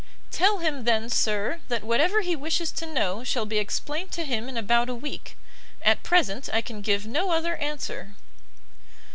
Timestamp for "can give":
6.61-7.05